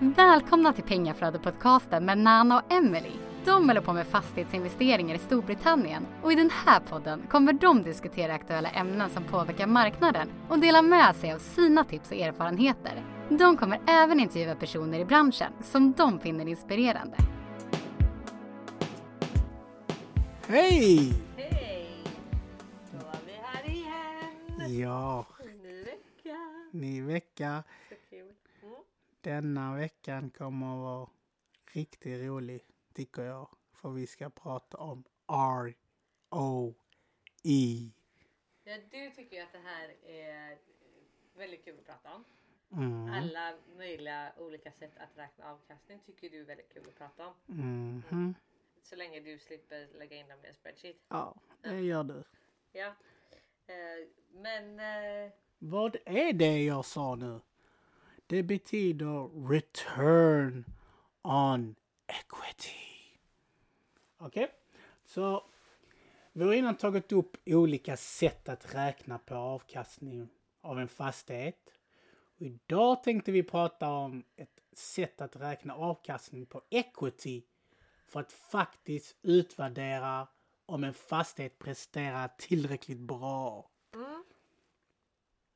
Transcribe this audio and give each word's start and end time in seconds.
Välkomna 0.00 0.72
till 0.72 0.84
Pengaflödet-podcasten 0.84 2.00
med 2.04 2.18
Nana 2.18 2.58
och 2.58 2.72
Emily. 2.72 3.10
De 3.44 3.68
håller 3.68 3.80
på 3.80 3.92
med 3.92 4.06
fastighetsinvesteringar 4.06 5.14
i 5.14 5.18
Storbritannien 5.18 6.06
och 6.22 6.32
i 6.32 6.34
den 6.34 6.50
här 6.50 6.80
podden 6.80 7.22
kommer 7.30 7.52
de 7.52 7.82
diskutera 7.82 8.34
aktuella 8.34 8.68
ämnen 8.68 9.10
som 9.10 9.24
påverkar 9.24 9.66
marknaden 9.66 10.28
och 10.48 10.58
dela 10.58 10.82
med 10.82 11.16
sig 11.16 11.32
av 11.32 11.38
sina 11.38 11.84
tips 11.84 12.10
och 12.10 12.16
erfarenheter. 12.16 13.04
De 13.28 13.56
kommer 13.56 13.80
även 13.86 14.20
intervjua 14.20 14.54
personer 14.54 14.98
i 15.00 15.04
branschen 15.04 15.52
som 15.62 15.92
de 15.92 16.20
finner 16.20 16.48
inspirerande. 16.48 17.16
Hej! 20.48 21.12
Hej! 21.36 22.04
Då 22.92 22.98
är 22.98 23.20
vi 23.26 23.32
här 23.42 23.70
igen. 23.70 24.80
Ja, 24.80 25.26
Ny 25.62 25.82
vecka. 25.84 26.36
ny 26.72 27.02
vecka. 27.02 27.62
Mm. 29.22 29.44
Denna 29.44 29.76
veckan 29.76 30.30
kommer 30.30 30.72
att 30.74 30.78
vara 30.78 31.08
riktigt 31.72 32.22
rolig, 32.22 32.60
tycker 32.94 33.22
jag. 33.22 33.48
För 33.72 33.90
vi 33.90 34.06
ska 34.06 34.30
prata 34.30 34.78
om 34.78 35.04
R-O-E. 35.28 36.74
Ja, 38.64 38.76
du 38.90 39.10
tycker 39.10 39.36
ju 39.36 39.42
att 39.42 39.52
det 39.52 39.58
här 39.58 39.96
är 40.06 40.58
väldigt 41.36 41.64
kul 41.64 41.78
att 41.78 41.86
prata 41.86 42.14
om. 42.14 42.24
Mm. 42.72 43.10
Alla 43.12 43.54
möjliga 43.76 44.32
olika 44.38 44.72
sätt 44.72 44.92
att 44.96 45.18
räkna 45.18 45.50
avkastning 45.52 46.00
tycker 46.06 46.30
du 46.30 46.40
är 46.40 46.44
väldigt 46.44 46.72
kul 46.74 46.88
att 46.88 46.98
prata 46.98 47.26
om. 47.26 47.34
Mhm. 47.46 48.34
Så 48.82 48.96
länge 48.96 49.20
du 49.20 49.38
slipper 49.38 49.88
lägga 49.98 50.16
in 50.16 50.28
dem 50.28 50.38
i 50.44 50.48
en 50.48 50.54
spreadsheet. 50.54 50.96
Ja, 51.08 51.34
det 51.62 51.80
gör 51.80 52.04
du. 52.04 52.24
Ja. 52.72 52.94
Eh, 53.66 54.08
men 54.30 54.80
eh, 54.80 55.32
Vad 55.58 55.96
är 56.04 56.32
det 56.32 56.64
jag 56.64 56.84
sa 56.84 57.14
nu? 57.14 57.40
Det 58.30 58.42
betyder 58.42 59.48
return 59.48 60.64
on 61.22 61.76
equity. 62.06 63.18
Okej, 64.18 64.50
så 65.04 65.44
vi 66.32 66.44
har 66.44 66.52
innan 66.52 66.76
tagit 66.76 67.12
upp 67.12 67.36
olika 67.46 67.96
sätt 67.96 68.48
att 68.48 68.74
räkna 68.74 69.18
på 69.18 69.34
avkastning 69.34 70.28
av 70.60 70.80
en 70.80 70.88
fastighet. 70.88 71.70
Och 72.36 72.42
idag 72.42 73.02
tänkte 73.02 73.32
vi 73.32 73.42
prata 73.42 73.88
om 73.88 74.24
ett 74.36 74.60
sätt 74.72 75.20
att 75.20 75.36
räkna 75.36 75.74
avkastning 75.74 76.46
på 76.46 76.62
equity 76.70 77.42
för 78.06 78.20
att 78.20 78.32
faktiskt 78.32 79.16
utvärdera 79.22 80.28
om 80.66 80.84
en 80.84 80.94
fastighet 80.94 81.58
presterar 81.58 82.30
tillräckligt 82.38 82.98
bra. 82.98 83.70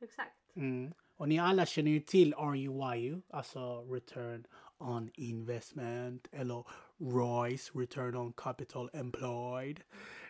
exakt. 0.00 0.56
Mm. 0.56 0.92
Och 1.16 1.28
ni 1.28 1.38
alla 1.38 1.66
känner 1.66 1.90
ju 1.90 2.00
till 2.00 2.34
RUIU, 2.34 3.20
alltså 3.30 3.82
Return 3.82 4.46
on 4.78 5.10
Investment 5.14 6.28
eller 6.32 6.66
ROIS, 6.98 7.74
Return 7.74 8.16
on 8.16 8.32
Capital 8.32 8.90
Employed. 8.92 9.80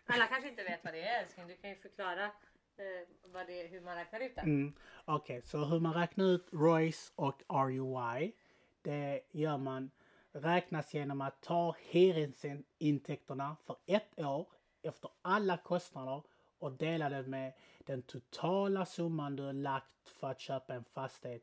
Alla 0.06 0.27
kanske 0.27 0.48
inte 0.48 0.62
vet 0.62 0.84
vad 0.84 0.94
det 0.94 1.02
är 1.02 1.22
älskling. 1.22 1.47
Du 1.47 1.56
kan 1.56 1.70
ju 1.70 1.77
förklara 1.77 2.24
eh, 2.24 3.08
vad 3.33 3.47
det 3.47 3.62
är, 3.62 3.69
hur 3.69 3.80
man 3.80 3.97
räknar 3.97 4.20
ut 4.20 4.34
det. 4.34 4.41
Mm. 4.41 4.72
Okej, 5.05 5.42
så 5.44 5.64
hur 5.64 5.80
man 5.80 5.94
räknar 5.94 6.24
ut 6.24 6.48
ROIS 6.52 7.12
och 7.17 7.42
RUI, 7.48 8.33
det 8.83 9.20
gör 9.30 9.58
man 9.58 9.91
räknas 10.33 10.94
genom 10.94 11.20
att 11.20 11.41
ta 11.41 11.77
hyresintäkterna 11.78 13.56
för 13.67 13.77
ett 13.86 14.20
år 14.20 14.46
efter 14.83 15.11
alla 15.22 15.56
kostnader 15.56 16.22
och 16.58 16.72
dela 16.72 17.08
det 17.08 17.22
med 17.22 17.52
den 17.86 18.02
totala 18.02 18.86
summan 18.86 19.36
du 19.36 19.42
har 19.42 19.52
lagt 19.52 20.08
för 20.08 20.30
att 20.30 20.41
köpa 20.41 20.75
en 20.75 20.84
fastighet 20.84 21.42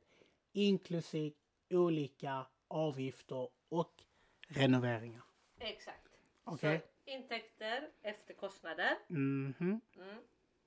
inklusive 0.51 1.35
olika 1.69 2.45
avgifter 2.67 3.49
och 3.69 4.03
renoveringar. 4.47 5.21
Exakt. 5.59 6.09
Okej. 6.43 6.79
Så 6.79 7.09
intäkter 7.11 7.89
efter 8.01 8.33
kostnader 8.33 8.97
Mhm, 9.07 9.81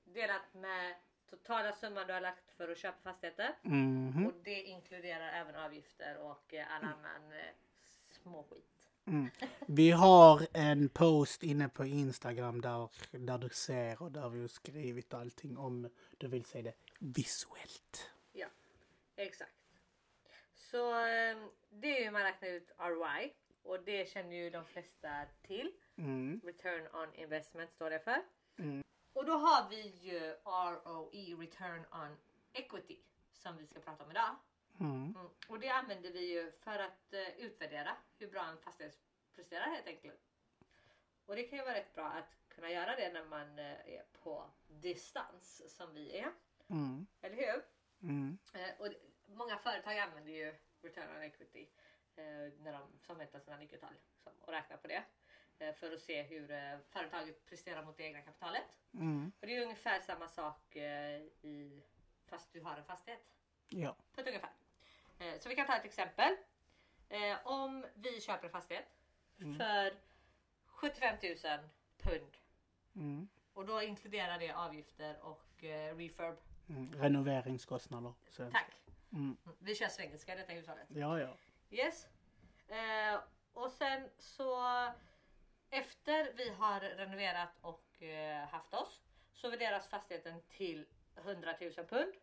delat 0.03 0.53
med 0.53 0.95
totala 1.29 1.71
summan 1.71 2.07
du 2.07 2.13
har 2.13 2.21
lagt 2.21 2.51
för 2.51 2.69
att 2.69 2.77
köpa 2.77 2.97
fastigheter. 3.01 3.55
mhm. 3.63 4.27
Och 4.27 4.33
det 4.43 4.63
inkluderar 4.63 5.33
även 5.41 5.55
avgifter 5.55 6.17
och 6.17 6.53
eh, 6.53 6.75
all 6.75 6.83
annan 6.83 7.31
eh, 7.31 7.53
småskit. 8.11 8.72
Vi 9.67 9.91
har 9.91 10.47
en 10.53 10.89
post 10.89 11.43
inne 11.43 11.69
på 11.69 11.85
Instagram 11.85 12.61
där, 12.61 12.89
där 13.11 13.37
du 13.37 13.49
ser 13.49 14.01
och 14.01 14.11
där 14.11 14.29
vi 14.29 14.41
har 14.41 14.47
skrivit 14.47 15.13
allting 15.13 15.57
om 15.57 15.89
du 16.17 16.27
vill 16.27 16.45
se 16.45 16.61
det 16.61 16.73
visuellt. 16.99 18.11
Ja, 18.31 18.47
exakt. 19.15 19.51
Så 20.53 20.91
eh, 20.91 21.37
det 21.69 21.97
är 21.97 22.03
ju 22.03 22.11
man 22.11 22.23
räknar 22.23 22.49
ut 22.49 22.71
ROI 22.77 23.33
och 23.63 23.83
det 23.85 24.09
känner 24.09 24.35
ju 24.35 24.49
de 24.49 24.65
flesta 24.65 25.25
till. 25.41 25.71
Mm. 25.97 26.41
Return 26.43 26.87
on 26.93 27.15
investment 27.15 27.71
står 27.71 27.89
det 27.89 27.99
för. 27.99 28.21
Och 29.13 29.25
då 29.25 29.33
har 29.33 29.69
vi 29.69 29.81
ju 29.81 30.19
ROE, 30.45 31.41
Return 31.41 31.85
on 31.91 32.17
Equity, 32.53 32.97
som 33.31 33.57
vi 33.57 33.67
ska 33.67 33.79
prata 33.79 34.03
om 34.03 34.11
idag. 34.11 34.35
Mm. 34.79 35.15
Mm. 35.15 35.29
Och 35.47 35.59
det 35.59 35.69
använder 35.69 36.11
vi 36.11 36.33
ju 36.33 36.51
för 36.51 36.79
att 36.79 37.13
eh, 37.13 37.37
utvärdera 37.37 37.97
hur 38.17 38.27
bra 38.27 38.45
en 38.45 38.57
fastighet 38.57 38.99
presterar 39.35 39.65
helt 39.69 39.87
enkelt. 39.87 40.19
Och 41.25 41.35
det 41.35 41.43
kan 41.43 41.59
ju 41.59 41.65
vara 41.65 41.75
rätt 41.75 41.93
bra 41.93 42.05
att 42.05 42.35
kunna 42.47 42.71
göra 42.71 42.95
det 42.95 43.13
när 43.13 43.25
man 43.25 43.59
eh, 43.59 43.65
är 43.65 44.03
på 44.23 44.49
distans 44.67 45.75
som 45.77 45.93
vi 45.93 46.17
är. 46.17 46.31
Mm. 46.69 47.07
Eller 47.21 47.35
hur? 47.35 47.65
Eh, 48.53 48.79
och 48.79 48.87
många 49.25 49.57
företag 49.57 49.99
använder 49.99 50.31
ju 50.31 50.55
return 50.81 51.15
on 51.15 51.23
equity 51.23 51.67
när 52.59 52.71
de 52.73 52.99
som 52.99 53.17
väntar 53.17 53.39
sina 53.39 53.57
nyckeltal 53.57 53.93
liksom, 53.93 54.33
och 54.41 54.53
räknar 54.53 54.77
på 54.77 54.87
det. 54.87 55.03
För 55.73 55.91
att 55.91 56.01
se 56.01 56.21
hur 56.21 56.47
företaget 56.89 57.45
presterar 57.45 57.85
mot 57.85 57.97
det 57.97 58.03
egna 58.03 58.21
kapitalet. 58.21 58.63
Mm. 58.93 59.31
Och 59.41 59.47
det 59.47 59.57
är 59.57 59.63
ungefär 59.63 59.99
samma 59.99 60.27
sak 60.27 60.75
i, 60.75 61.83
fast 62.25 62.53
du 62.53 62.61
har 62.61 62.77
en 62.77 62.85
fastighet. 62.85 63.33
Ja. 63.69 63.95
På 64.11 64.21
ett 64.21 64.27
ungefär. 64.27 64.49
Eh, 65.19 65.39
så 65.39 65.49
vi 65.49 65.55
kan 65.55 65.67
ta 65.67 65.75
ett 65.75 65.85
exempel. 65.85 66.35
Eh, 67.09 67.37
om 67.43 67.85
vi 67.93 68.21
köper 68.21 68.45
en 68.45 68.51
fastighet 68.51 68.85
för 69.37 69.93
75 70.65 71.15
000 71.23 71.59
pund. 71.97 72.37
Mm. 72.95 73.27
Och 73.53 73.65
då 73.65 73.81
inkluderar 73.81 74.39
det 74.39 74.51
avgifter 74.51 75.19
och 75.21 75.63
eh, 75.63 75.95
refurb. 75.95 76.37
Mm. 76.69 76.93
Renoveringskostnader. 77.01 78.13
Så. 78.29 78.49
Tack! 78.51 78.71
Mm. 79.13 79.37
Vi 79.59 79.75
kör 79.75 79.87
svengelska 79.87 80.33
i 80.33 80.37
detta 80.37 80.53
hushållet. 80.53 80.87
Ja, 80.89 81.19
ja. 81.19 81.37
Yes. 81.69 82.07
Eh, 82.67 83.19
och 83.53 83.71
sen 83.71 84.09
så 84.17 84.63
efter 85.69 86.33
vi 86.33 86.49
har 86.49 86.79
renoverat 86.79 87.57
och 87.61 88.03
eh, 88.03 88.47
haft 88.47 88.73
oss 88.73 89.01
så 89.33 89.49
värderas 89.49 89.87
fastigheten 89.87 90.41
till 90.49 90.85
100 91.17 91.53
000 91.61 91.71
pund. 91.71 92.13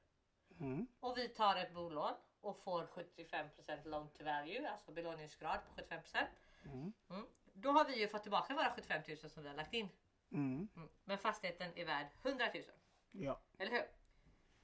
Mm. 0.60 0.86
Och 1.00 1.18
vi 1.18 1.28
tar 1.28 1.56
ett 1.56 1.74
bolån 1.74 2.14
och 2.40 2.56
får 2.56 2.86
75% 2.86 3.88
loan 3.88 4.08
to 4.08 4.24
value, 4.24 4.70
alltså 4.70 4.92
belåningsgrad 4.92 5.60
på 5.64 5.82
75%. 5.82 6.26
Mm. 6.64 6.92
Mm. 7.10 7.26
Då 7.52 7.70
har 7.70 7.84
vi 7.84 8.00
ju 8.00 8.08
fått 8.08 8.22
tillbaka 8.22 8.54
våra 8.54 8.70
75 8.74 9.02
000 9.08 9.16
som 9.16 9.42
vi 9.42 9.48
har 9.48 9.56
lagt 9.56 9.74
in. 9.74 9.88
Mm. 10.30 10.68
Mm. 10.76 10.88
Men 11.04 11.18
fastigheten 11.18 11.72
är 11.74 11.84
värd 11.84 12.06
100 12.22 12.46
000. 12.54 12.64
Ja. 13.10 13.40
Eller 13.58 13.70
hur? 13.70 13.84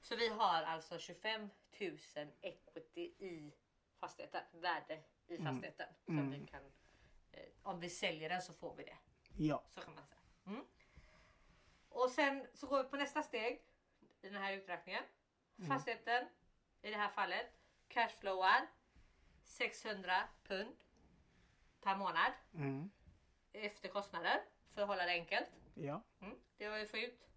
Så 0.01 0.15
vi 0.15 0.27
har 0.27 0.63
alltså 0.63 0.99
25 0.99 1.49
000 1.79 1.97
equity 2.41 3.01
i 3.01 3.53
fastigheten, 3.99 4.41
värde 4.51 5.03
i 5.27 5.37
fastigheten. 5.37 5.87
Som 6.05 6.31
vi 6.31 6.47
kan, 6.47 6.61
eh, 7.31 7.45
om 7.63 7.79
vi 7.79 7.89
säljer 7.89 8.29
den 8.29 8.41
så 8.41 8.53
får 8.53 8.75
vi 8.75 8.83
det. 8.83 8.97
Ja. 9.37 9.63
Så 9.69 9.81
kan 9.81 9.95
man 9.95 10.05
säga. 10.05 10.21
Mm. 10.45 10.65
Och 11.89 12.09
sen 12.09 12.47
så 12.53 12.67
går 12.67 12.83
vi 12.83 12.89
på 12.89 12.97
nästa 12.97 13.23
steg 13.23 13.61
i 14.21 14.29
den 14.29 14.41
här 14.41 14.53
uträkningen. 14.53 15.03
Fastigheten 15.67 16.27
i 16.81 16.89
det 16.89 16.97
här 16.97 17.09
fallet 17.09 17.56
cashflowar 17.87 18.67
600 19.43 20.27
pund 20.43 20.75
per 21.81 21.95
månad 21.95 22.31
Mm. 22.53 22.89
efter 23.53 23.89
kostnader 23.89 24.43
för 24.73 24.81
att 24.81 24.87
hålla 24.87 25.03
det 25.05 25.11
enkelt. 25.11 25.47
Ja. 25.73 26.01
Mm, 26.21 26.39
det 26.57 26.65
har 26.65 26.77
vi 26.79 26.85
får 26.87 26.99
ut. 26.99 27.27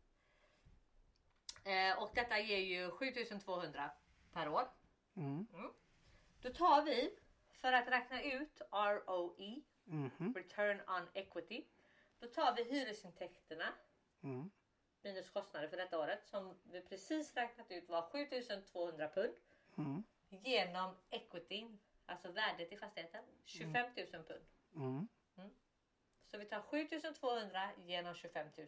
Eh, 1.65 2.03
och 2.03 2.11
detta 2.15 2.39
ger 2.39 2.59
ju 2.59 2.91
7200 2.91 3.91
per 4.33 4.49
år. 4.49 4.69
Mm. 5.17 5.47
Då 6.41 6.53
tar 6.53 6.83
vi 6.83 7.19
för 7.53 7.73
att 7.73 7.89
räkna 7.89 8.23
ut 8.23 8.61
ROE, 8.71 9.61
Mhm. 9.85 10.35
Return 10.37 10.81
on 10.89 11.09
Equity. 11.15 11.65
Då 12.19 12.27
tar 12.27 12.55
vi 12.57 12.65
hyresintäkterna 12.65 13.65
Mm. 14.23 14.51
minus 15.03 15.31
kostnader 15.31 15.69
för 15.69 15.77
detta 15.77 15.99
året 15.99 16.27
som 16.27 16.55
vi 16.65 16.81
precis 16.81 17.35
räknat 17.37 17.71
ut 17.71 17.89
var 17.89 18.03
7200 18.03 19.09
pund. 19.09 19.35
Mm. 20.31 20.43
Genom 20.45 20.95
equityn, 21.11 21.79
alltså 22.07 22.31
värdet 22.31 22.73
i 22.73 22.77
fastigheten, 22.77 23.25
25 23.45 23.87
000 23.97 24.07
pund. 24.25 24.45
Mm. 24.77 25.09
Så 26.27 26.39
vi 26.39 26.45
tar 26.45 26.63
7200 26.63 27.71
genom 27.77 28.15
25 28.15 28.47
000 28.57 28.67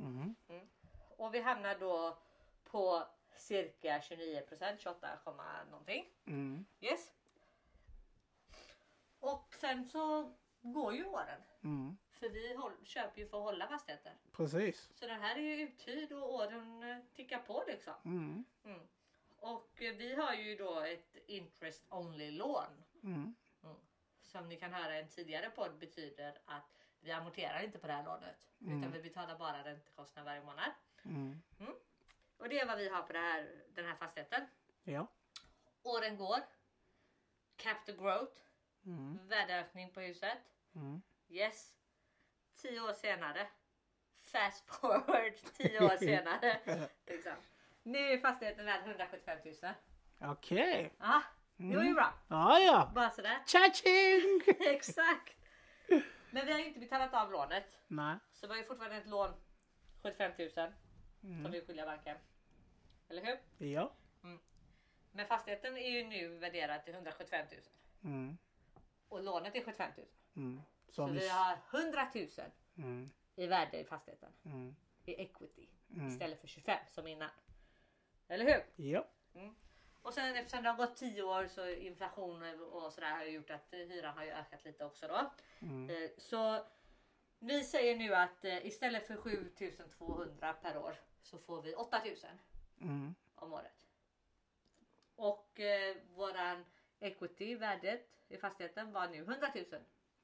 Mm. 0.00 0.34
och 1.16 1.34
vi 1.34 1.40
hamnar 1.40 1.78
då 1.78 2.18
på 2.64 3.06
cirka 3.34 4.00
29 4.02 4.40
procent, 4.40 4.80
28, 4.80 5.18
komma 5.24 5.64
någonting. 5.70 6.04
Mm. 6.26 6.66
Yes. 6.80 7.12
sen 9.60 9.84
så 9.84 10.32
går 10.60 10.94
ju 10.94 11.04
åren. 11.04 11.42
Mm. 11.64 11.98
För 12.10 12.28
vi 12.28 12.54
håll, 12.54 12.72
köper 12.84 13.20
ju 13.20 13.28
för 13.28 13.38
att 13.38 13.44
hålla 13.44 13.68
fastigheter. 13.68 14.12
Precis. 14.32 14.90
Så 14.94 15.06
den 15.06 15.20
här 15.20 15.36
är 15.36 15.40
ju 15.40 15.62
uthyrd 15.62 16.12
och 16.12 16.34
åren 16.34 16.84
tickar 17.14 17.38
på 17.38 17.64
liksom. 17.66 17.94
Mm. 19.42 19.48
Mm. 19.48 19.56
Och 19.56 19.70
vi 19.78 20.14
har 20.14 20.34
ju 20.34 20.56
då 20.56 20.80
ett 20.80 21.16
interest 21.26 21.86
only 21.88 22.30
lån. 22.30 22.84
Mm. 23.02 23.34
Som 24.22 24.48
ni 24.48 24.56
kan 24.56 24.72
höra 24.72 24.96
i 24.96 25.02
en 25.02 25.08
tidigare 25.08 25.50
podd 25.50 25.78
betyder 25.78 26.38
att 26.44 26.86
vi 27.00 27.12
amorterar 27.12 27.60
inte 27.62 27.78
på 27.78 27.86
det 27.86 27.92
här 27.92 28.04
lånet. 28.04 28.36
Mm. 28.60 28.78
Utan 28.78 28.92
vi 28.92 29.02
betalar 29.02 29.38
bara 29.38 29.64
räntekostnad 29.64 30.24
varje 30.24 30.40
månad. 30.44 30.70
Mm. 31.04 31.42
Och 32.36 32.48
det 32.48 32.58
är 32.60 32.66
vad 32.66 32.78
vi 32.78 32.88
har 32.88 33.02
på 33.02 33.12
här, 33.12 33.64
den 33.74 33.84
här 33.84 33.94
fastigheten. 33.96 34.46
Ja. 34.84 35.06
Åren 35.82 36.16
går. 36.16 36.38
Capital 37.56 37.96
growth. 37.96 38.40
Mm. 38.86 39.18
Värdeökning 39.28 39.90
på 39.92 40.00
huset. 40.00 40.38
Mm. 40.74 41.02
Yes. 41.28 41.74
Tio 42.54 42.80
år 42.80 42.92
senare. 42.92 43.48
Fast 44.14 44.64
forward 44.70 45.34
tio 45.56 45.84
år 45.84 45.96
senare. 46.06 46.88
liksom. 47.06 47.32
Nu 47.88 47.98
är 48.12 48.18
fastigheten 48.18 48.64
värd 48.66 48.80
175 48.86 49.38
000. 49.62 49.72
Okej. 50.32 50.94
Ja, 50.98 51.22
det 51.56 51.76
var 51.76 51.84
ju 51.84 51.94
bra. 51.94 52.14
Ja, 52.28 52.58
ja. 52.58 52.90
Bara 52.94 53.10
sådär. 53.10 53.38
Cha-ching! 53.46 54.40
Exakt. 54.74 55.34
Men 56.30 56.46
vi 56.46 56.52
har 56.52 56.58
ju 56.58 56.66
inte 56.66 56.80
betalat 56.80 57.14
av 57.14 57.32
lånet. 57.32 57.78
Nej. 57.88 58.16
Så 58.32 58.46
vi 58.46 58.52
har 58.52 58.58
ju 58.60 58.64
fortfarande 58.66 58.96
ett 58.96 59.06
lån 59.06 59.30
75 60.02 60.32
000 60.38 60.50
som 60.50 60.72
Mm. 61.22 61.52
vi 61.52 61.60
skyldiga 61.60 61.86
banken. 61.86 62.16
Eller 63.08 63.22
hur? 63.24 63.66
Ja. 63.68 63.92
Men 65.12 65.26
fastigheten 65.26 65.76
är 65.76 65.90
ju 65.90 66.04
nu 66.04 66.28
värderad 66.28 66.84
till 66.84 66.94
175 66.94 67.46
000 67.52 67.60
Mm. 68.12 68.38
och 69.08 69.22
lånet 69.22 69.54
är 69.54 69.64
75 69.64 69.90
000. 69.96 70.06
Mm. 70.36 70.60
Så 70.88 70.92
Så 70.92 71.06
vi... 71.12 71.18
vi 71.18 71.28
har 71.28 71.58
100 71.70 72.06
000 72.14 72.28
Mm. 72.76 73.10
i 73.36 73.46
värde 73.46 73.78
i 73.80 73.84
fastigheten. 73.84 74.32
Mm. 74.44 74.76
I 75.04 75.12
equity. 75.22 75.68
Mm. 75.94 76.08
Istället 76.08 76.40
för 76.40 76.46
25 76.46 76.78
som 76.88 77.06
innan. 77.06 77.30
Eller 78.28 78.44
hur? 78.44 78.88
Ja. 78.90 79.06
Och 80.02 80.14
sen 80.14 80.36
eftersom 80.36 80.62
det 80.62 80.68
har 80.70 80.76
gått 80.76 80.96
10 80.96 81.22
år 81.22 81.46
så 81.48 81.68
inflation 81.68 82.60
och 82.60 82.92
sådär 82.92 83.10
har 83.10 83.24
gjort 83.24 83.50
att 83.50 83.66
hyran 83.70 84.16
har 84.16 84.24
ju 84.24 84.30
ökat 84.30 84.64
lite 84.64 84.84
också 84.84 85.08
då. 85.08 85.30
Mm. 85.66 85.90
Eh, 85.90 86.10
Så 86.18 86.64
vi 87.38 87.64
säger 87.64 87.96
nu 87.96 88.14
att 88.14 88.44
eh, 88.44 88.66
istället 88.66 89.06
för 89.06 89.16
7200 89.16 90.52
per 90.52 90.78
år 90.78 90.94
så 91.22 91.38
får 91.38 91.62
vi 91.62 91.74
8000 91.74 92.30
Mm. 92.80 93.14
om 93.34 93.52
året. 93.52 93.72
Och 95.16 95.60
eh, 95.60 95.96
våran 96.14 96.64
equity, 97.00 97.54
värdet 97.54 98.08
i 98.28 98.36
fastigheten 98.36 98.92
var 98.92 99.08
nu 99.08 99.18
100 99.18 99.52
000. 99.54 99.64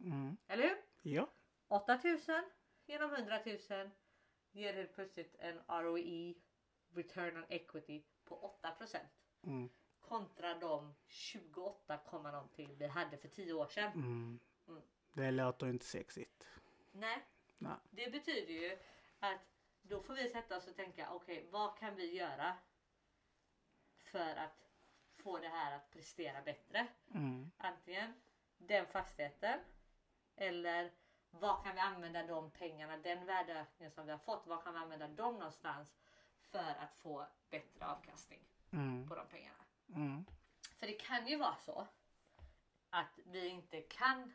Mm. 0.01 0.37
Eller 0.49 0.63
hur? 0.63 0.77
Ja. 1.13 1.29
8000 1.69 2.45
genom 2.87 3.15
100 3.15 3.41
000 3.71 3.91
ger 4.53 4.75
helt 4.75 4.95
plötsligt 4.95 5.37
en 5.39 5.61
ROE, 5.69 6.35
return 6.95 7.37
on 7.37 7.45
equity, 7.49 8.03
på 8.25 8.37
8 8.37 8.77
Mm. 9.43 9.69
kontra 10.01 10.55
de 10.55 10.95
28, 11.07 11.99
komma 11.99 12.31
någonting 12.31 12.77
vi 12.79 12.87
hade 12.87 13.17
för 13.17 13.29
10 13.29 13.53
år 13.53 13.67
sedan. 13.67 13.93
Mm. 13.93 14.41
Mm. 14.69 14.83
Det 15.13 15.31
låter 15.31 15.67
inte 15.67 15.85
sexigt. 15.85 16.49
Nej, 16.93 17.25
Nej. 17.59 17.77
det 17.91 18.11
betyder 18.11 18.53
ju 18.53 18.79
att 19.19 19.41
då 19.83 20.01
får 20.01 20.15
vi 20.15 20.29
sätta 20.29 20.57
oss 20.57 20.67
och 20.69 20.77
tänka 20.77 21.11
okej, 21.13 21.49
vad 21.51 21.79
kan 21.79 21.95
vi 21.97 22.15
göra 22.17 22.57
för 24.03 24.37
att 24.37 24.71
få 25.17 25.39
det 25.39 25.49
här 25.49 25.77
att 25.77 25.91
prestera 25.91 26.43
bättre? 26.43 26.87
Mm. 27.15 27.51
Antingen 27.57 28.15
den 28.59 28.87
fastigheten 28.87 29.61
eller 30.37 30.93
vad 31.31 31.65
kan 31.65 31.75
vi 31.75 31.81
använda 31.81 32.23
de 32.27 32.51
pengarna, 32.51 32.97
den 32.97 33.27
värdeökningen 33.27 33.91
som 33.93 34.07
vi 34.07 34.13
har 34.13 34.19
fått, 34.19 34.47
vad 34.47 34.65
kan 34.65 34.75
vi 34.75 34.81
använda 34.81 35.09
dem 35.09 35.35
någonstans 35.35 35.97
för 36.55 36.75
att 36.85 36.95
få 37.03 37.27
bättre 37.51 37.87
avkastning 37.87 38.41
Mm. 38.73 39.09
på 39.09 39.15
de 39.15 39.27
pengarna? 39.27 39.65
Mm. 39.95 40.25
För 40.77 40.87
det 40.87 40.93
kan 40.93 41.27
ju 41.27 41.37
vara 41.37 41.57
så 41.57 41.87
att 42.91 43.19
vi 43.25 43.49
inte 43.49 43.81
kan 43.81 44.35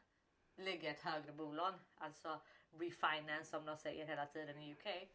lägga 0.56 0.92
ett 0.92 1.02
högre 1.02 1.32
bolån, 1.32 1.74
alltså 1.98 2.40
refinance 2.80 3.46
som 3.50 3.66
de 3.66 3.78
säger 3.78 4.06
hela 4.06 4.26
tiden 4.26 4.62
i 4.62 4.72
UK. 4.74 5.10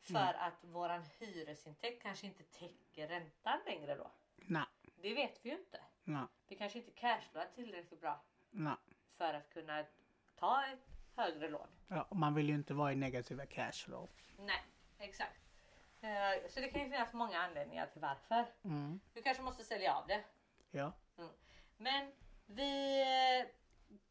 För 0.00 0.34
att 0.34 0.64
våran 0.64 1.02
hyresintäkt 1.18 2.02
kanske 2.02 2.26
inte 2.26 2.42
täcker 2.42 3.08
räntan 3.08 3.60
längre 3.66 3.94
då. 3.94 4.10
Nej. 4.36 4.66
Det 4.96 5.14
vet 5.14 5.44
vi 5.44 5.50
ju 5.50 5.58
inte. 5.58 5.80
Nej. 6.04 6.26
Vi 6.48 6.56
kanske 6.56 6.78
inte 6.78 6.90
cashflowar 6.90 7.48
tillräckligt 7.54 8.00
bra 8.00 8.20
Nej. 8.50 8.76
för 9.16 9.34
att 9.34 9.50
kunna 9.50 9.84
ta 10.36 10.66
ett 10.66 10.86
högre 11.16 11.48
lån. 11.48 11.68
Ja, 11.88 12.08
man 12.10 12.34
vill 12.34 12.48
ju 12.48 12.54
inte 12.54 12.74
vara 12.74 12.92
i 12.92 12.96
negativa 12.96 13.46
cashflow. 13.46 14.08
Nej, 14.38 14.62
exakt. 14.98 15.47
Eh, 16.00 16.48
Så 16.48 16.60
det 16.60 16.68
kan 16.68 16.82
ju 16.82 16.90
finnas 16.90 17.12
många 17.12 17.38
anledningar 17.38 17.86
till 17.86 18.00
varför. 18.00 18.44
Mm. 18.64 19.00
Du 19.14 19.22
kanske 19.22 19.42
måste 19.42 19.64
sälja 19.64 19.94
av 19.94 20.06
det. 20.06 20.24
Ja. 20.70 20.92
Men 21.76 22.12
vi 22.46 23.00
eh, 23.00 23.46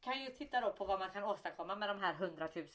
kan 0.02 0.22
ju 0.24 0.30
titta 0.30 0.62
då 0.62 0.74
på 0.74 0.86
vad 0.86 1.00
man 1.00 1.10
kan 1.12 1.24
åstadkomma 1.24 1.76
med 1.76 1.90
de 1.90 2.00
här 2.00 2.14
100 2.14 2.50
000 2.56 2.66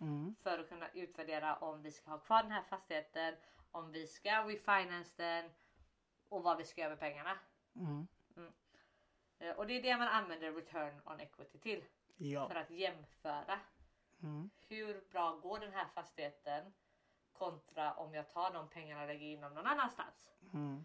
Mm. 0.00 0.34
för 0.42 0.58
att 0.58 0.68
kunna 0.68 0.88
utvärdera 0.88 1.56
om 1.56 1.82
vi 1.82 1.90
ska 1.92 2.10
ha 2.10 2.18
kvar 2.18 2.42
den 2.42 2.52
här 2.52 2.62
fastigheten, 2.62 3.34
om 3.70 3.92
vi 3.92 4.06
ska 4.06 4.48
refinance 4.48 5.12
den 5.16 5.50
och 6.28 6.42
vad 6.42 6.56
vi 6.58 6.64
ska 6.64 6.80
göra 6.80 6.90
med 6.90 6.98
pengarna. 7.00 7.38
Mm. 7.76 8.08
Eh, 9.38 9.50
Och 9.56 9.66
det 9.66 9.74
är 9.74 9.82
det 9.82 9.96
man 9.96 10.08
använder 10.08 10.52
return 10.52 11.00
on 11.04 11.20
equity 11.20 11.58
till. 11.58 11.80
För 12.16 12.24
Ja. 12.24 12.58
att 12.60 12.70
jämföra 12.70 13.60
Mm. 14.22 14.50
hur 14.68 15.04
bra 15.10 15.32
går 15.32 15.58
den 15.58 15.72
här 15.72 15.86
fastigheten 15.94 16.72
kontra 17.42 17.94
om 17.94 18.14
jag 18.14 18.28
tar 18.28 18.52
de 18.52 18.68
pengarna 18.68 19.00
och 19.02 19.06
lägger 19.08 19.26
in 19.26 19.40
dem 19.40 19.54
någon 19.54 19.66
annanstans. 19.66 20.28
Mm. 20.54 20.84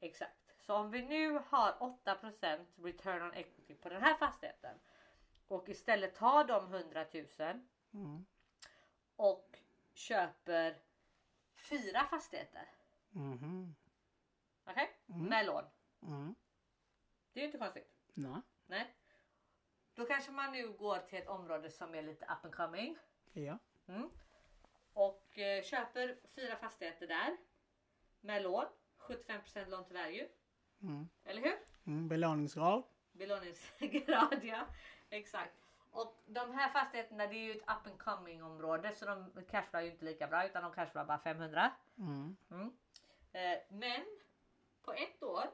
Exakt. 0.00 0.36
Så 0.60 0.74
om 0.74 0.90
vi 0.90 1.02
nu 1.02 1.32
har 1.48 1.72
8% 1.72 2.66
return 2.76 3.22
on 3.22 3.34
equity 3.34 3.74
på 3.74 3.88
den 3.88 4.02
här 4.02 4.14
fastigheten 4.14 4.78
och 5.48 5.68
istället 5.68 6.14
tar 6.14 6.44
de 6.44 6.74
100 6.74 7.06
000 7.38 7.60
Mm. 7.94 8.24
och 9.16 9.58
köper 9.94 10.76
fyra 11.54 12.04
fastigheter. 12.04 12.70
Mhm. 13.10 13.74
Okej? 14.64 14.90
Mm. 15.08 15.24
Med 15.26 15.46
lån. 15.46 15.64
Mm. 16.02 16.34
Det 17.32 17.40
är 17.40 17.42
ju 17.42 17.46
inte 17.46 17.58
konstigt. 17.58 17.92
Nej. 18.14 18.40
Nej. 18.66 18.94
Då 19.94 20.04
kanske 20.06 20.30
man 20.32 20.52
nu 20.52 20.72
går 20.72 20.98
till 20.98 21.18
ett 21.18 21.28
område 21.28 21.70
som 21.70 21.94
är 21.94 22.02
lite 22.02 22.24
up 22.24 22.44
and 22.44 22.54
coming. 22.54 22.98
Ja. 23.32 23.58
Mm. 23.86 24.10
Och 24.92 25.38
eh, 25.38 25.62
köper 25.62 26.16
fyra 26.34 26.56
fastigheter 26.56 27.06
där. 27.06 27.36
Med 28.20 28.42
lån. 28.42 28.64
75% 28.98 29.68
lån 29.70 29.84
till 29.84 29.96
value. 29.96 30.28
Mm. 30.82 31.08
Eller 31.24 31.42
hur? 31.42 31.58
Mm. 31.86 32.08
Belåningsgrad. 32.08 32.82
Belåningsgrad 33.12 34.40
ja. 34.44 34.66
Exakt. 35.10 35.52
Och 35.90 36.22
de 36.26 36.54
här 36.54 36.68
fastigheterna 36.68 37.26
det 37.26 37.34
är 37.34 37.44
ju 37.44 37.50
ett 37.52 37.62
up 37.62 37.86
and 37.86 37.98
coming 37.98 38.42
område 38.42 38.92
så 38.92 39.04
de 39.06 39.44
cashflow 39.50 39.82
ju 39.82 39.90
inte 39.90 40.04
lika 40.04 40.26
bra 40.26 40.46
utan 40.46 40.62
de 40.62 40.72
cashflow 40.72 41.06
bara 41.06 41.18
500. 41.18 41.72
Mm. 41.98 42.36
Mm. 42.50 42.72
Eh, 43.32 43.58
men 43.70 44.04
på 44.82 44.92
ett 44.92 45.22
år 45.22 45.44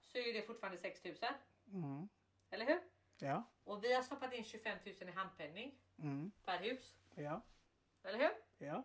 så 0.00 0.18
är 0.18 0.32
det 0.32 0.42
fortfarande 0.42 0.78
6000. 0.78 1.28
Mm. 1.72 2.08
Eller 2.50 2.66
hur? 2.66 2.80
Ja. 3.18 3.42
Och 3.64 3.84
vi 3.84 3.94
har 3.94 4.02
stoppat 4.02 4.32
in 4.32 4.44
25 4.44 4.78
000 4.84 4.94
i 5.08 5.12
handpenning 5.12 5.78
Mm. 5.98 6.30
per 6.44 6.58
hus. 6.58 6.94
Ja. 7.14 7.40
Eller 8.06 8.18
hur? 8.18 8.66
Ja. 8.66 8.82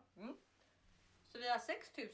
Så 1.28 1.38
vi 1.38 1.50
har 1.50 1.60
6 1.60 1.92
000 1.98 2.08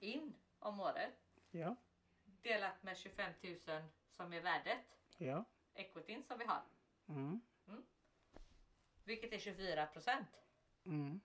in 0.00 0.34
om 0.58 0.80
året 0.80 1.14
Ja. 1.50 1.76
delat 2.24 2.82
med 2.82 2.96
25 2.96 3.32
000 3.42 3.82
som 4.10 4.32
är 4.32 4.40
värdet. 4.40 4.98
Ja. 5.16 5.44
Equityn 5.74 6.22
som 6.22 6.38
vi 6.38 6.44
har. 6.44 6.62
Mm. 7.08 7.40
Vilket 9.04 9.32
är 9.32 9.38
24 9.38 9.86
procent. 9.86 10.28
Mm. 10.84 11.20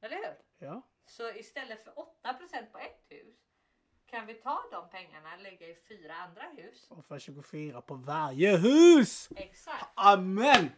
Eller 0.00 0.16
hur? 0.16 0.66
Ja. 0.66 0.82
Så 1.06 1.30
istället 1.32 1.84
för 1.84 1.98
8 1.98 2.34
procent 2.34 2.72
på 2.72 2.78
ett 2.78 3.04
hus 3.08 3.34
kan 4.06 4.26
vi 4.26 4.34
ta 4.34 4.62
de 4.70 4.88
pengarna 4.88 5.34
och 5.34 5.40
lägga 5.42 5.68
i 5.68 5.74
fyra 5.74 6.14
andra 6.14 6.42
hus. 6.42 6.90
Och 6.90 7.04
för 7.04 7.18
24 7.18 7.80
på 7.80 7.94
varje 7.94 8.56
hus! 8.56 9.28
Exakt. 9.36 9.92
Amen! 9.94 10.70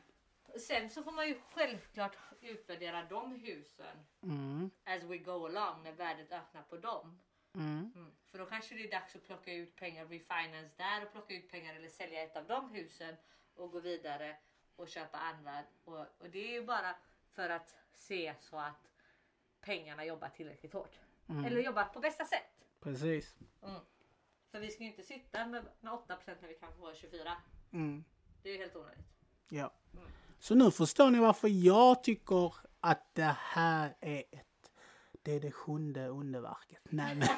Sen 0.60 0.90
så 0.90 1.02
får 1.02 1.12
man 1.12 1.28
ju 1.28 1.40
självklart 1.54 2.16
utvärdera 2.40 3.02
de 3.02 3.40
husen 3.40 4.06
Mm. 4.22 4.70
as 4.84 5.02
we 5.02 5.18
go 5.18 5.46
along 5.46 5.82
när 5.82 5.92
värdet 5.92 6.32
öppnar 6.32 6.62
på 6.62 6.76
dem. 6.76 7.20
Mm. 7.54 7.92
Mm. 7.94 8.12
För 8.30 8.38
då 8.38 8.46
kanske 8.46 8.74
det 8.74 8.84
är 8.84 8.90
dags 8.90 9.16
att 9.16 9.24
plocka 9.24 9.52
ut 9.52 9.76
pengar, 9.76 10.06
refinance 10.06 10.70
där 10.76 11.02
och 11.06 11.12
plocka 11.12 11.34
ut 11.34 11.50
pengar 11.50 11.74
eller 11.74 11.88
sälja 11.88 12.22
ett 12.22 12.36
av 12.36 12.46
de 12.46 12.70
husen 12.70 13.16
och 13.54 13.70
gå 13.72 13.80
vidare 13.80 14.36
och 14.76 14.88
köpa 14.88 15.18
andra. 15.18 15.62
Och, 15.84 16.06
och 16.18 16.30
det 16.30 16.38
är 16.38 16.52
ju 16.52 16.66
bara 16.66 16.94
för 17.30 17.50
att 17.50 17.76
se 17.92 18.34
så 18.40 18.58
att 18.58 18.90
pengarna 19.60 20.04
jobbar 20.04 20.28
tillräckligt 20.28 20.72
hårt. 20.72 20.98
Mm. 21.28 21.44
Eller 21.44 21.60
jobbar 21.60 21.84
på 21.84 22.00
bästa 22.00 22.24
sätt. 22.24 22.64
Precis. 22.80 23.36
Mm. 23.62 23.80
För 24.50 24.60
vi 24.60 24.70
ska 24.70 24.82
ju 24.82 24.88
inte 24.90 25.02
sitta 25.02 25.46
med, 25.46 25.66
med 25.80 25.92
8% 25.92 26.36
när 26.40 26.48
vi 26.48 26.54
kan 26.54 26.72
få 26.76 26.94
24. 26.94 27.36
Mm. 27.72 28.04
Det 28.42 28.48
är 28.48 28.52
ju 28.52 28.58
helt 28.58 28.76
onödigt. 28.76 29.06
Ja. 29.48 29.72
Så 30.46 30.54
nu 30.54 30.70
förstår 30.70 31.10
ni 31.10 31.18
varför 31.18 31.48
jag 31.48 32.02
tycker 32.02 32.54
att 32.80 33.14
det 33.14 33.36
här 33.38 33.96
är 34.00 34.18
ett... 34.18 34.70
Det 35.22 35.32
är 35.32 35.40
det 35.40 35.50
sjunde 35.50 36.06
underverket. 36.08 36.82
Nej, 36.84 37.14
men... 37.14 37.28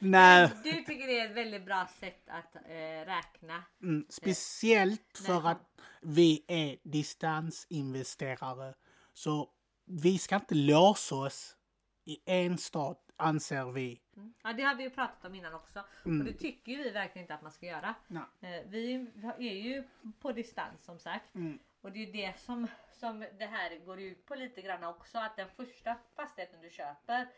Nej, 0.00 0.50
Du 0.64 0.72
tycker 0.72 1.06
det 1.06 1.20
är 1.20 1.30
ett 1.30 1.36
väldigt 1.36 1.64
bra 1.64 1.88
sätt 2.00 2.28
att 2.28 2.56
eh, 2.56 3.06
räkna. 3.06 3.64
mm, 3.82 4.06
speciellt 4.08 5.18
för 5.26 5.48
att 5.48 5.80
vi 6.00 6.44
är 6.48 6.76
distansinvesterare. 6.82 8.74
Så 9.12 9.48
vi 9.86 10.18
ska 10.18 10.34
inte 10.34 10.54
låsa 10.54 11.14
oss 11.14 11.56
i 12.04 12.18
en 12.24 12.58
stat, 12.58 13.10
anser 13.16 13.72
vi. 13.72 14.00
Ja 14.42 14.52
det 14.52 14.62
har 14.62 14.74
vi 14.74 14.82
ju 14.82 14.90
pratat 14.90 15.24
om 15.24 15.34
innan 15.34 15.54
också. 15.54 15.84
Mm. 16.04 16.18
Och 16.20 16.24
det 16.32 16.38
tycker 16.38 16.72
ju 16.72 16.82
vi 16.82 16.90
verkligen 16.90 17.24
inte 17.24 17.34
att 17.34 17.42
man 17.42 17.52
ska 17.52 17.66
göra. 17.66 17.94
Nej. 18.06 18.22
Eh, 18.40 18.66
Vi 18.68 19.48
är 19.48 19.62
ju 19.62 19.84
på 20.20 20.32
distans 20.32 20.84
som 20.84 20.98
sagt. 20.98 21.34
Mm. 21.34 21.58
Och 21.80 21.92
det 21.92 21.98
är 22.02 22.06
ju 22.06 22.12
det 22.12 22.38
som, 22.38 22.66
som 22.92 23.26
det 23.38 23.46
här 23.46 23.78
går 23.78 24.00
ut 24.00 24.26
på 24.26 24.34
lite 24.34 24.62
grann 24.62 24.84
också. 24.84 25.18
Att 25.18 25.36
den 25.36 25.48
första 25.48 25.96
fastigheten 26.16 26.60
du 26.60 26.70
köper 26.70 27.28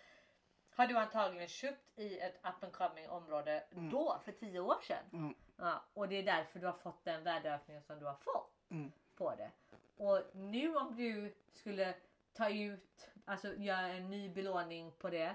har 0.77 0.87
du 0.87 0.97
antagligen 0.99 1.49
köpt 1.49 1.99
i 1.99 2.19
ett 2.19 2.41
up 2.45 2.65
and 2.65 2.73
coming 2.73 3.09
område 3.09 3.65
då 3.71 4.19
för 4.25 4.33
10 4.33 4.61
år 4.61 4.77
sedan. 4.83 5.05
Mm. 5.13 5.35
Ja, 5.57 5.85
och 5.95 6.09
det 6.09 6.17
är 6.17 6.23
därför 6.23 6.59
du 6.61 6.67
har 6.67 6.73
fått 6.73 7.05
den 7.05 7.23
värdeökningen 7.25 7.83
som 7.83 7.99
du 7.99 8.07
har 8.07 8.15
fått 8.15 8.51
Mm. 8.71 8.93
på 9.17 9.35
det. 9.35 9.51
Och 9.97 10.23
nu 10.35 10.77
om 10.77 10.97
du 10.97 11.35
skulle 11.53 11.95
ta 12.33 12.51
ut, 12.51 13.11
alltså 13.25 13.55
göra 13.55 13.87
en 13.89 14.11
ny 14.11 14.29
belåning 14.29 14.93
på 14.99 15.11
det 15.11 15.35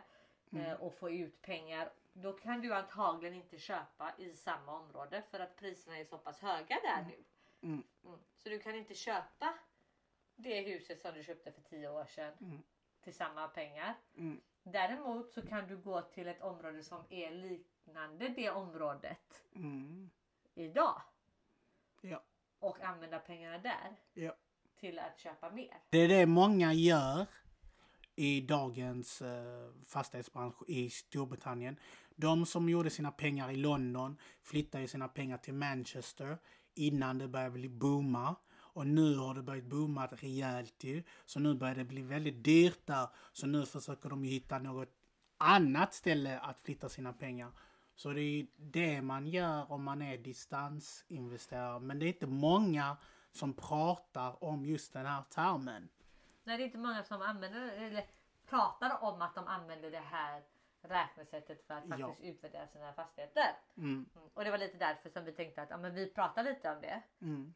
eh, 0.55 0.73
och 0.73 0.93
få 0.93 1.09
ut 1.11 1.41
pengar. 1.41 1.91
Då 2.13 2.33
kan 2.33 2.61
du 2.61 2.73
antagligen 2.73 3.35
inte 3.35 3.57
köpa 3.57 4.13
i 4.17 4.33
samma 4.33 4.79
område 4.79 5.23
för 5.31 5.39
att 5.39 5.55
priserna 5.55 5.97
är 5.97 6.05
så 6.05 6.17
pass 6.17 6.39
höga 6.39 6.79
där 6.83 7.05
nu. 7.07 7.23
Mm. 7.67 7.83
Mm. 8.03 8.19
Så 8.37 8.49
du 8.49 8.59
kan 8.59 8.75
inte 8.75 8.93
köpa 8.93 9.53
det 10.35 10.61
huset 10.61 11.01
som 11.01 11.13
du 11.13 11.23
köpte 11.23 11.51
för 11.51 11.61
10 11.61 11.89
år 11.89 12.05
sedan 12.05 12.33
Mm. 12.41 12.63
till 13.01 13.13
samma 13.13 13.47
pengar. 13.47 13.93
Mm. 14.17 14.41
Däremot 14.63 15.31
så 15.33 15.41
kan 15.47 15.67
du 15.67 15.77
gå 15.77 16.01
till 16.01 16.27
ett 16.27 16.41
område 16.41 16.83
som 16.83 17.03
är 17.09 17.31
liknande 17.31 18.27
det 18.29 18.49
området 18.49 19.47
Mm. 19.55 20.09
idag 20.55 21.01
Ja. 22.01 22.23
och 22.59 22.81
använda 22.81 23.19
pengarna 23.19 23.57
där 23.57 23.95
Ja. 24.13 24.35
till 24.75 24.99
att 24.99 25.19
köpa 25.19 25.49
mer. 25.51 25.77
Det 25.89 25.97
är 25.97 26.07
det 26.07 26.25
många 26.25 26.73
gör 26.73 27.25
i 28.19 28.41
dagens 28.41 29.21
eh, 29.21 29.71
fastighetsbransch 29.85 30.55
i 30.67 30.89
Storbritannien. 30.89 31.79
De 32.15 32.45
som 32.45 32.69
gjorde 32.69 32.89
sina 32.89 33.11
pengar 33.11 33.51
i 33.51 33.55
London 33.55 34.17
flyttade 34.41 34.81
ju 34.81 34.87
sina 34.87 35.07
pengar 35.07 35.37
till 35.37 35.53
Manchester 35.53 36.37
innan 36.75 37.17
det 37.17 37.27
började 37.27 37.51
bli 37.51 37.69
booma. 37.69 38.35
Och 38.51 38.87
nu 38.87 39.15
har 39.15 39.33
det 39.33 39.41
börjat 39.41 39.65
booma 39.65 40.07
rejält 40.07 40.83
ju. 40.83 41.03
Så 41.25 41.39
nu 41.39 41.53
börjar 41.53 41.75
det 41.75 41.83
bli 41.83 42.01
väldigt 42.01 42.43
dyrt 42.43 42.79
där. 42.85 43.07
Så 43.33 43.47
nu 43.47 43.65
försöker 43.65 44.09
de 44.09 44.25
ju 44.25 44.31
hitta 44.31 44.59
något 44.59 44.89
annat 45.37 45.93
ställe 45.93 46.39
att 46.39 46.59
flytta 46.63 46.89
sina 46.89 47.13
pengar. 47.13 47.51
Så 47.95 48.13
det 48.13 48.21
är 48.21 48.47
det 48.57 49.01
man 49.01 49.27
gör 49.27 49.71
om 49.71 49.83
man 49.83 50.01
är 50.01 50.17
distansinvesterare. 50.17 51.79
Men 51.79 51.99
det 51.99 52.05
är 52.05 52.07
inte 52.07 52.27
många 52.27 52.97
som 53.31 53.53
pratar 53.53 54.43
om 54.43 54.65
just 54.65 54.93
den 54.93 55.05
här 55.05 55.23
termen. 55.29 55.89
Nej, 56.49 56.57
det 56.57 56.63
är 56.63 56.65
inte 56.65 56.77
många 56.77 57.03
som 57.03 57.21
använder 57.21 57.71
eller 57.71 58.05
pratar 58.45 59.03
om 59.03 59.21
att 59.21 59.35
de 59.35 59.47
använder 59.47 59.91
det 59.91 59.99
här 59.99 60.43
räknesättet 60.81 61.67
för 61.67 61.73
att 61.73 61.83
Ja. 61.89 61.97
faktiskt 62.07 62.21
utvärdera 62.29 62.67
sina 62.67 62.93
fastigheter. 62.93 63.57
Mm, 63.77 64.05
Mm. 64.15 64.29
Och 64.33 64.43
det 64.43 64.51
var 64.51 64.57
lite 64.57 64.77
därför 64.77 65.09
som 65.09 65.25
vi 65.25 65.31
tänkte 65.31 65.61
att 65.61 65.69
ja, 65.69 65.77
men 65.77 65.93
vi 65.95 66.13
pratar 66.13 66.43
lite 66.43 66.71
om 66.71 66.81
det. 66.81 67.01
mm, 67.21 67.53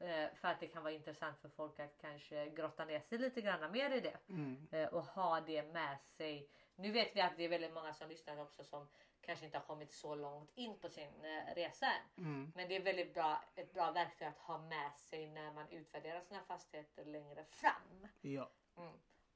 Eh, 0.00 0.34
För 0.34 0.48
att 0.48 0.60
det 0.60 0.66
kan 0.66 0.82
vara 0.82 0.92
intressant 0.92 1.38
för 1.40 1.48
folk 1.48 1.80
att 1.80 1.98
kanske 2.00 2.46
grotta 2.50 2.84
ner 2.84 3.00
sig 3.00 3.18
lite 3.18 3.40
grann 3.40 3.72
mer 3.72 3.90
i 3.90 4.00
det. 4.00 4.16
mm, 4.28 4.66
Eh, 4.72 4.88
Och 4.88 5.04
ha 5.04 5.40
det 5.40 5.62
med 5.72 5.98
sig. 6.16 6.48
Nu 6.76 6.90
vet 6.92 7.16
vi 7.16 7.20
att 7.20 7.36
det 7.36 7.44
är 7.44 7.48
väldigt 7.48 7.72
många 7.74 7.94
som 7.94 8.08
lyssnar 8.08 8.42
också 8.42 8.64
som 8.64 8.88
kanske 9.26 9.44
inte 9.44 9.58
har 9.58 9.64
kommit 9.64 9.92
så 9.92 10.14
långt 10.14 10.50
in 10.54 10.78
på 10.78 10.88
sin 10.88 11.24
eh, 11.24 11.54
resa 11.54 11.86
än. 11.86 12.24
mm, 12.24 12.52
Men 12.54 12.68
det 12.68 12.76
är 12.76 12.82
väldigt 12.82 13.14
bra, 13.14 13.44
ett 13.54 13.72
bra 13.74 13.90
verktyg 13.92 14.28
att 14.28 14.38
ha 14.38 14.58
med 14.58 14.90
sig 14.98 15.26
när 15.26 15.52
man 15.52 15.68
utvärderar 15.68 16.20
sina 16.20 16.42
fastigheter 16.42 17.04
längre 17.04 17.44
fram. 17.44 18.08
ja, 18.20 18.50
Mm. 18.76 18.92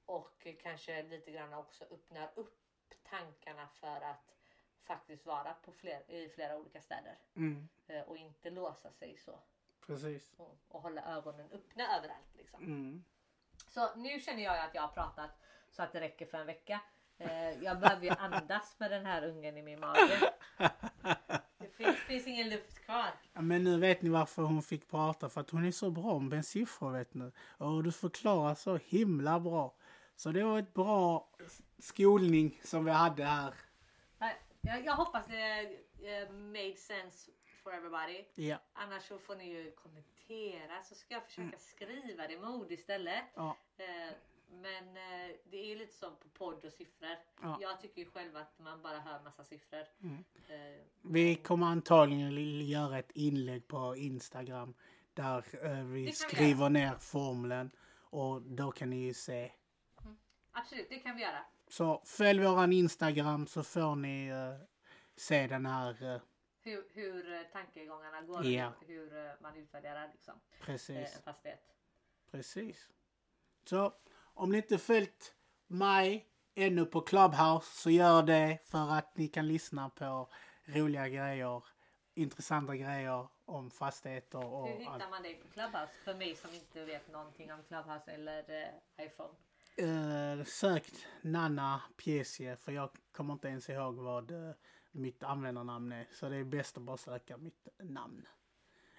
Och 0.07 0.47
kanske 0.63 1.03
lite 1.03 1.31
grann 1.31 1.55
också 1.55 1.85
öppnar 1.85 2.31
upp 2.35 2.61
tankarna 3.03 3.69
för 3.69 4.01
att 4.01 4.35
faktiskt 4.83 5.27
vara 5.27 5.55
på 5.55 5.73
fler, 5.73 6.11
i 6.11 6.29
flera 6.29 6.57
olika 6.57 6.81
städer. 6.81 7.19
mm, 7.35 7.69
Eh, 7.87 8.03
Och 8.03 8.17
inte 8.17 8.51
låsa 8.51 8.91
sig 8.93 9.17
så. 9.17 9.39
precis. 9.87 10.35
Mm. 10.39 10.51
Och 10.69 10.83
hålla 10.83 11.03
ögonen 11.17 11.51
öppna 11.53 11.97
överallt. 11.97 12.35
Liksom. 12.37 12.63
Mm, 12.65 13.05
Så 13.69 13.95
nu 13.97 14.21
känner 14.21 14.43
jag 14.43 14.59
att 14.59 14.75
jag 14.75 14.83
har 14.83 14.89
pratat 14.95 15.31
så 15.71 15.83
att 15.83 15.93
det 15.93 16.01
räcker 16.01 16.27
för 16.27 16.39
en 16.39 16.47
vecka. 16.47 16.81
Eh, 17.21 17.63
Jag 17.65 17.81
behöver 17.81 18.05
ju 18.05 18.11
andas 18.11 18.77
med 18.79 18.91
den 18.91 19.07
här 19.07 19.29
ungen 19.29 19.57
i 19.57 19.63
min 19.63 19.81
mage. 19.81 20.33
Det 21.59 21.69
finns, 21.77 21.97
finns 21.97 22.27
ingen 22.27 22.49
luft 22.49 22.85
kvar. 22.85 23.07
Ja, 23.33 23.41
men 23.41 23.65
nu 23.65 23.79
vet 23.79 24.03
ni 24.03 24.09
varför 24.09 24.43
hon 24.43 24.63
fick 24.63 24.91
prata, 24.91 25.29
för 25.29 25.41
att 25.41 25.51
hon 25.51 25.65
är 25.65 25.73
så 25.73 25.91
bra 25.91 26.19
med 26.19 26.47
siffror 26.47 26.93
vet 26.93 27.15
ni. 27.15 27.33
Och 27.59 27.85
du 27.85 27.93
förklarar 27.93 28.55
så 28.55 28.77
himla 28.77 29.41
bra. 29.41 29.75
Så 30.17 30.31
det 30.33 30.43
var 30.45 30.59
ett 30.59 30.75
bra 30.75 31.29
skolning 31.79 32.61
som 32.65 32.85
vi 32.85 32.91
hade 32.91 33.25
här. 33.25 33.55
Nej, 34.19 34.37
Jag, 34.61 34.85
jag 34.85 34.95
hoppas 34.95 35.27
det 35.27 35.61
eh, 36.03 36.31
made 36.33 36.77
sense 36.77 37.31
for 37.63 37.73
everybody. 37.75 38.25
Ja, 38.35 38.57
Annars 38.73 39.03
så 39.09 39.19
får 39.19 39.37
ni 39.37 39.49
ju 39.49 39.71
kommentera 39.71 40.83
så 40.83 40.95
ska 40.95 41.15
jag 41.15 41.25
försöka 41.27 41.59
skriva 41.59 42.27
det 42.27 42.39
med 42.41 42.51
ord 42.51 42.73
istället. 42.73 43.25
ja, 43.35 43.57
Eh, 43.79 44.13
Men 44.51 44.97
eh, 44.97 45.37
det 45.51 45.73
är 45.73 45.77
lite 45.77 45.95
som 45.95 46.17
på 46.17 46.29
podd 46.29 46.65
och 46.65 46.73
siffror. 46.73 47.17
Ja. 47.43 47.59
Jag 47.61 47.81
tycker 47.81 48.03
ju 48.03 48.11
själv 48.11 48.37
att 48.37 48.59
man 48.59 48.83
bara 48.83 48.99
hör 48.99 49.23
massa 49.23 49.45
siffror. 49.45 49.85
Mm. 50.03 50.25
Eh, 50.49 50.83
vi 51.03 51.35
kommer 51.37 51.67
antagligen 51.67 52.67
göra 52.67 52.99
ett 52.99 53.11
inlägg 53.15 53.69
på 53.69 53.97
Instagram 53.97 54.75
där 55.15 55.65
eh, 55.65 55.85
vi 55.85 56.05
vi 56.05 56.13
skriver 56.13 56.71
ner 56.71 56.95
formeln 56.95 57.71
och 58.11 58.43
då 58.43 58.73
kan 58.73 58.91
ni 58.91 58.97
ju 58.97 59.15
se. 59.15 59.53
Absolut, 60.53 60.89
det 60.89 60.99
kan 60.99 61.17
vi 61.17 61.23
göra. 61.23 61.45
Så 61.69 62.03
följ 62.05 62.45
våran 62.45 62.73
Instagram 62.73 63.47
så 63.47 63.63
får 63.63 63.97
ni 63.97 64.27
eh, 64.29 64.67
se 65.17 65.47
den 65.47 65.67
här, 65.67 66.15
eh, 66.15 66.21
Hur, 66.63 66.85
hur 66.93 67.33
eh, 67.33 67.43
tankegångarna 67.43 68.23
går 68.23 68.47
Ja. 68.47 68.69
och 68.69 68.87
hur 68.87 69.43
man 69.43 69.57
utvärderar 69.57 70.09
liksom, 70.13 70.35
precis. 70.61 71.17
en 71.17 71.23
fastighet. 71.23 71.75
Precis. 72.31 72.89
Så 73.65 73.93
om 74.41 74.51
ni 74.51 74.57
inte 74.57 74.79
följt 74.79 75.35
mig 75.67 76.27
ännu 76.55 76.85
på 76.85 77.01
Clubhouse 77.01 77.81
så 77.81 77.91
gör 77.91 78.23
det 78.23 78.59
för 78.65 78.93
att 78.93 79.17
ni 79.17 79.29
kan 79.29 79.49
lyssna 79.49 79.91
på 79.91 80.29
roliga 80.65 81.09
grejer, 81.09 81.65
intressanta 82.15 82.77
grejer 82.77 83.29
om 83.45 83.71
fastigheter 83.71 84.45
och 84.45 84.69
Hur 84.69 84.73
allt. 84.73 84.81
hittar 84.81 85.11
man 85.11 85.23
dig 85.23 85.35
på 85.35 85.49
Clubhouse? 85.49 85.93
För 86.05 86.15
mig 86.15 86.37
som 86.37 86.55
inte 86.55 86.85
vet 86.85 87.13
någonting 87.13 87.53
om 87.53 87.63
Clubhouse 87.69 88.11
eller 88.11 88.39
eh, 88.39 88.69
iPhone. 89.07 89.35
Uh, 89.83 90.45
sökt 90.45 91.07
Nanna 91.23 91.83
Piesie 91.97 92.57
för 92.57 92.73
jag 92.73 92.91
kommer 93.13 93.33
inte 93.33 93.49
ens 93.49 93.69
ihåg 93.69 93.95
vad 93.95 94.31
eh, 94.31 94.51
mitt 94.91 95.23
användarnamn 95.23 95.93
är. 95.93 96.09
Så 96.13 96.29
det 96.29 96.37
är 96.37 96.45
bäst 96.45 96.77
att 96.77 96.83
bara 96.83 96.97
söka 96.97 97.37
mitt 97.37 97.69
namn. 97.79 98.29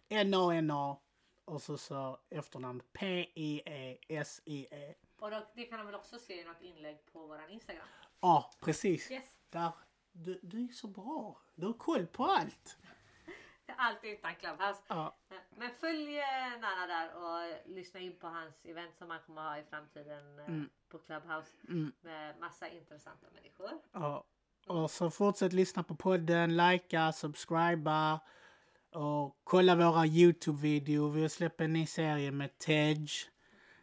N-A-N-A 0.10 1.00
och 1.46 1.62
så, 1.62 1.78
så 1.78 2.20
efternamn 2.30 2.82
P-I-E-S-I-E. 2.94 4.96
Och 5.22 5.32
då, 5.32 5.48
det 5.56 5.66
kan 5.66 5.78
de 5.80 5.86
väl 5.86 5.96
också 5.96 6.20
se 6.20 6.42
i 6.42 6.44
något 6.44 6.62
inlägg 6.62 7.06
på 7.14 7.28
våran 7.28 7.50
Instagram. 7.50 7.88
Ja, 8.20 8.52
precis. 8.60 9.12
Yes. 9.12 9.24
Där, 9.50 9.72
du, 10.12 10.40
du 10.44 10.64
är 10.64 10.68
så 10.74 10.88
bra. 10.88 11.42
Du 11.56 11.66
har 11.66 11.74
koll 11.74 12.08
på 12.08 12.26
allt. 12.26 12.78
Allt 13.78 14.00
utan 14.04 14.36
Clubhouse. 14.36 14.82
Ja, 14.88 15.18
Men 15.50 15.72
följ 15.80 16.18
eh, 16.20 16.60
Nana 16.62 16.88
där 16.88 17.16
och 17.16 17.70
lyssna 17.70 18.00
in 18.00 18.20
på 18.20 18.28
hans 18.28 18.66
event 18.66 18.98
som 18.98 19.10
han 19.10 19.20
kommer 19.26 19.42
ha 19.42 19.58
i 19.58 19.64
framtiden 19.64 20.40
eh, 20.40 20.46
Mm. 20.46 20.70
på 20.90 21.00
Clubhouse. 21.00 21.52
mm, 21.68 21.92
Med 22.02 22.40
massa 22.40 22.68
intressanta 22.70 23.28
människor. 23.34 23.72
ja. 23.92 24.24
Och 24.68 24.92
så 24.92 25.12
fortsätt 25.12 25.54
lyssna 25.54 25.84
på 25.84 25.96
podden, 25.96 26.58
likea, 26.58 27.12
subscriba 27.14 28.20
och 28.94 29.38
kolla 29.44 29.76
våra 29.76 30.06
Youtube-videor. 30.06 31.12
Vi 31.12 31.22
har 31.22 31.30
släppt 31.30 31.62
en 31.62 31.74
ny 31.74 31.86
serie 31.86 32.32
med 32.32 32.58
Tej. 32.58 33.08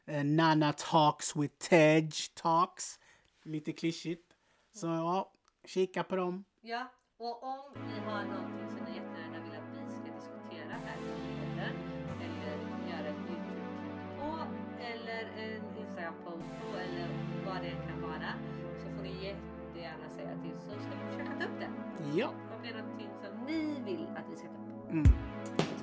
Eh, 0.09 0.25
Nana 0.25 0.73
Talks 0.73 1.37
with 1.37 1.55
Tej 1.59 2.09
Talks. 2.35 2.99
Lite 3.45 3.73
klyschigt. 3.73 4.35
Så 4.73 4.87
ja, 4.87 5.33
kika 5.67 6.03
på 6.05 6.17
dem. 6.17 6.45
Ja, 6.61 6.93
och 7.19 7.43
om 7.43 7.61
ni 7.75 8.01
har 8.11 8.25
någonting 8.25 8.69
som 8.71 8.79
ni 8.87 8.91
jättegärna 8.97 9.39
vill 9.45 9.53
att 9.59 9.69
vi 9.87 9.93
ska 9.93 10.15
diskutera 10.15 10.75
här 10.85 10.97
i 10.97 11.41
podden 11.41 11.75
eller 12.25 12.57
göra 12.91 13.09
ett 13.09 13.17
Youtube-klipp 13.31 14.19
på 14.19 14.47
eller 14.93 15.23
en 15.45 15.63
Instagram-post 15.81 16.49
på 16.61 16.79
eller 16.79 17.09
vad 17.47 17.63
det 17.63 17.71
kan 17.89 18.03
vara 18.03 18.33
så 18.83 18.85
får 18.97 19.03
ni 19.03 19.13
jättegärna 19.25 20.09
säga 20.11 20.31
till 20.43 20.59
så 20.61 20.71
ska 20.81 20.91
vi 20.91 21.11
försöka 21.11 21.39
ta 21.39 21.45
upp 21.45 21.61
det. 21.61 21.71
Ja, 22.19 22.29
Om 22.29 22.63
det 22.63 22.69
är 22.69 22.83
någonting 22.83 23.11
som 23.23 23.45
ni 23.47 23.81
vill 23.85 24.07
att 24.17 24.25
vi 24.31 24.37
ska 24.37 24.47
ta 24.49 24.99
upp. 24.99 25.07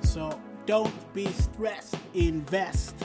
So 0.02 0.32
don't 0.66 0.98
be 1.14 1.26
stressed, 1.26 2.00
invest. 2.12 2.96